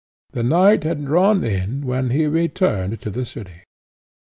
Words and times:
The 0.31 0.41
night 0.41 0.83
had 0.83 1.05
drawn 1.05 1.43
in 1.43 1.85
when 1.85 2.09
he 2.09 2.25
returned 2.25 3.01
to 3.01 3.11
the 3.11 3.23
city. 3.23 3.65